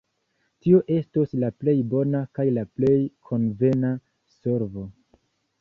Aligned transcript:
Tio 0.67 0.79
estos 0.95 1.35
la 1.43 1.51
plej 1.63 1.75
bona 1.93 2.23
kaj 2.39 2.45
la 2.57 2.65
plej 2.79 2.97
konvena 3.29 3.93
solvo. 4.39 4.91